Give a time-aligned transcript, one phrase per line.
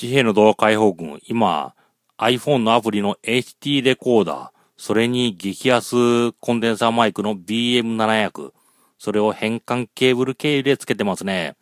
[0.00, 1.74] 地平の動画解放軍、今、
[2.16, 8.52] iPhone のアプリの HT レコーダー、それに激安コンデンサーマイクの BM700、
[8.96, 11.54] それを変換ケーブル経由でつけてますね。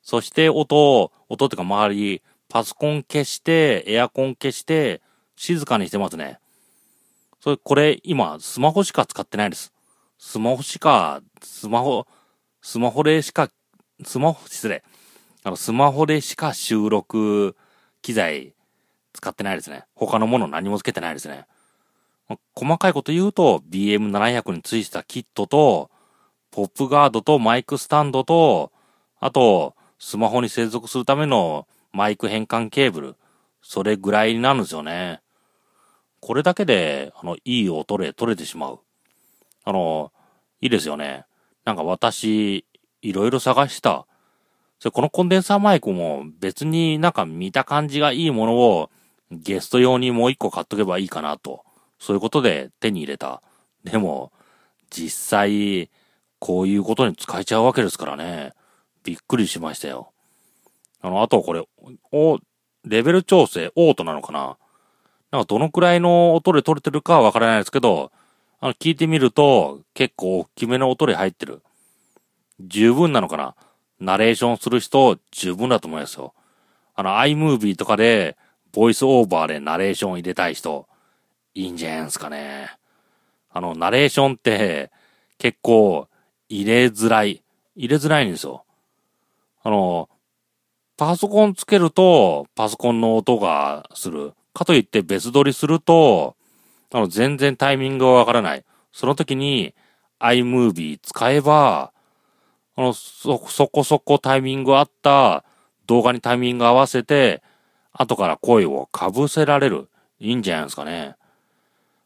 [0.00, 5.02] そして音を、音ってか周り、パソコン消して、エアコン消して、
[5.36, 6.38] 静かにしてますね。
[7.42, 9.74] それ、これ、今、スマホしか使ってないです。
[10.18, 12.06] スマホしか、スマホ、
[12.62, 13.50] スマホでしか、
[14.02, 14.82] スマホ、失礼。
[15.42, 17.54] あの、スマホでしか収録
[18.04, 18.52] 機材
[19.14, 19.84] 使ってないですね。
[19.94, 21.46] 他のもの何もつけてないですね。
[22.54, 25.90] 細かいこと言うと、BM700 についてたキットと、
[26.50, 28.72] ポップガードとマイクスタンドと、
[29.20, 33.16] あと、スマホに接続するためのマイク変換ケーブル。
[33.62, 35.22] それぐらいになるんですよね。
[36.20, 38.80] これだけで、あの、いい音で取れてしまう。
[39.64, 40.12] あの、
[40.60, 41.24] いいですよね。
[41.64, 42.66] なんか私、
[43.00, 44.06] いろいろ探した。
[44.78, 48.90] それこのコンデンサーマイクも別になんか見た感じがいいものを
[49.30, 51.64] ゲスト用にもう一個買っとけばいいかなと。
[51.98, 53.42] そういうことで手に入れた。
[53.84, 54.32] でも、
[54.90, 55.90] 実際、
[56.38, 58.52] こういうことに使えちゃうわけですからね。
[59.02, 60.12] びっくりしましたよ。
[61.00, 61.62] あの、あとこれ、
[62.12, 62.38] お、
[62.84, 64.58] レベル調整、オートなのかな
[65.30, 68.12] なんかどのくらいの音で撮れてるかはわからないですけど、
[68.60, 71.62] あの、聞いてみると、結構大きめの音で入ってる。
[72.60, 73.54] 十分なのかな
[74.04, 76.34] ナレーションする人、十分だと思いますよ。
[76.94, 78.36] あの、iMovie とかで、
[78.72, 80.86] ボイスオーバーでナレーション入れたい人、
[81.54, 82.76] いいんじゃないですかね。
[83.50, 84.90] あの、ナレーションって、
[85.38, 86.08] 結構、
[86.48, 87.42] 入れづらい。
[87.76, 88.64] 入れづらいんですよ。
[89.62, 90.08] あの、
[90.96, 94.34] パソコンつけると、パソコンの音がする。
[94.52, 96.36] かといって別撮りすると、
[96.92, 98.64] あの、全然タイミングがわからない。
[98.92, 99.74] その時に
[100.20, 101.92] iMovie 使えば、
[102.76, 105.44] あの、そ、そこそこタイミングあった
[105.86, 107.42] 動画にタイミング合わせて、
[107.92, 109.88] 後から声をかぶせられる。
[110.18, 111.16] いいんじゃないですかね。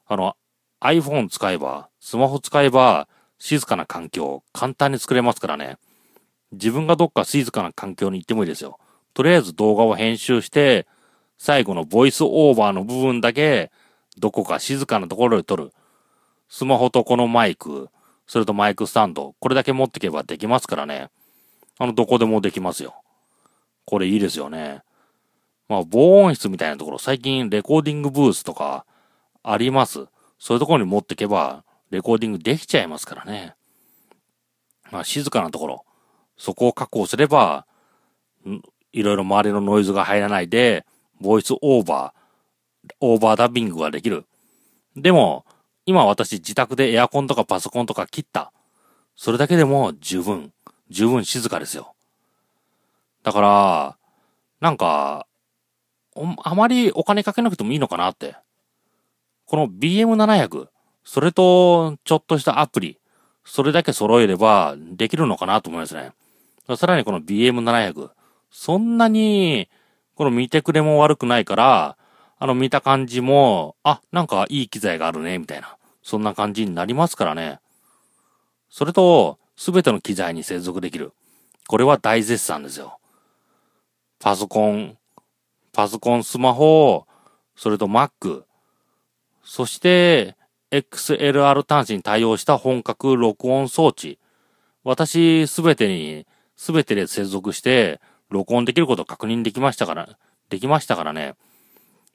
[0.06, 0.36] あの、
[0.80, 3.08] iPhone 使えば、スマホ使えば、
[3.38, 5.78] 静かな環境、簡単に作れますからね。
[6.52, 8.78] 自分がどっか静かな環境に行ってもいいですよ。
[9.14, 10.86] とりあえず動画を編集して、
[11.38, 13.70] 最後のボイスオーバーの部分だけ、
[14.18, 15.72] どこか静かなところで撮る。
[16.48, 17.90] スマホとこのマイク、
[18.28, 21.10] それとマイクスタンド、これだけ持ってけばできますからね。
[21.78, 22.94] あの、どこでもできますよ。
[23.86, 24.82] これいいですよね。
[25.66, 28.84] まあ、防音室みたいなところ、最近レコーディングブースとか
[29.42, 30.06] あります。
[30.38, 33.54] そういうところに持ってけば、レコーディングできちゃいますからね。
[34.90, 35.84] まあ、静かなところ、
[36.36, 37.66] そこを確保すれば、
[38.92, 40.84] いろいろ周りのノイズが入らないで、
[41.20, 44.26] ボイスオーバー、オーバーダビングができる。
[44.96, 45.44] でも、
[45.88, 48.52] 今私自宅でエアコンとかパソコンとか切った。
[49.16, 50.52] それだけでも十分、
[50.90, 51.94] 十分静かですよ。
[53.22, 53.96] だから、
[54.60, 55.26] なんか、
[56.44, 58.36] あまりお金かけなくてもいいのかなって。
[59.46, 60.68] この BM700、
[61.04, 62.98] それとちょっとしたアプリ、
[63.46, 66.12] それだけ揃えればできるのかなと思いますね。
[66.76, 68.10] さらにこの BM700、
[68.50, 69.70] そんなに、
[70.16, 71.96] この見てくれも悪くないから、
[72.38, 75.77] あの見た感じも、あ、なんかいい機材があるね、みたいな。
[76.08, 77.60] そんな感じになりますからね。
[78.70, 81.12] それと、すべての機材に接続できる。
[81.66, 82.98] これは大絶賛ですよ。
[84.18, 84.96] パソコン、
[85.70, 87.04] パソコン、スマホ、
[87.56, 88.44] それと Mac、
[89.44, 90.34] そして
[90.70, 94.18] XLR 端子に対応した本格録音装置。
[94.84, 96.26] 私すべてに
[96.56, 100.18] すべてで接続して、録音できることを確認できましたから、
[100.48, 101.34] できましたからね。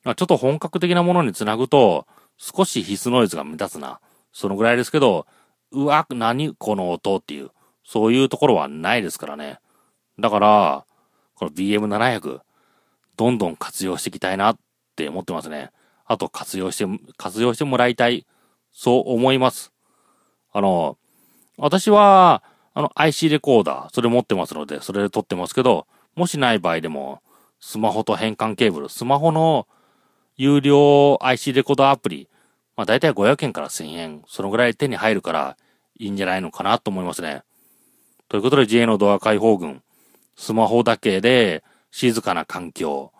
[0.04, 2.08] ちょっと本格的なものにつなぐと、
[2.38, 4.00] 少し必須ノイズが目立つな。
[4.32, 5.28] そのぐらいですけど、
[5.72, 7.52] うわ、何この音っていう、
[7.84, 9.60] そういうところはないですからね。
[10.20, 10.86] だから、
[11.36, 12.42] この BM700、
[13.16, 14.58] どんどん活用していきたいなっ
[14.96, 15.72] て思ってますね。
[16.06, 16.86] あと活用して、
[17.18, 18.26] 活用してもらいたい。
[18.72, 19.72] そう思います。
[20.52, 20.98] あの、
[21.58, 22.44] 私は、
[22.76, 27.22] あの IC レコーダー、それ持ってますので、それで撮ってますけど、もしない場合でも、
[27.60, 29.68] スマホと変換ケーブル、スマホの
[30.44, 32.28] 有料 IC レコードアプリ、
[32.76, 35.56] まあ大体500円から1000円、そのぐらい手に入るから
[35.98, 37.44] いいんじゃないのかなと思いますね。
[38.28, 39.82] ということで JA のドア解放軍、
[40.36, 43.14] スマホだけで静かな環境、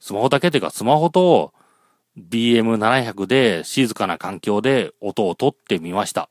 [0.00, 1.54] スマホだけというかスマホと
[2.18, 6.28] BM700 で静かな環境で音を取ってみました。